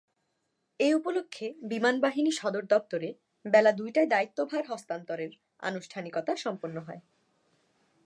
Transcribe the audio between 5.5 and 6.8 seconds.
আনুষ্ঠানিকতা সম্পন্ন